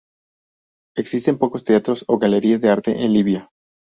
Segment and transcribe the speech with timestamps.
[0.97, 3.51] Existen pocos teatros o galerías de arte en Libia.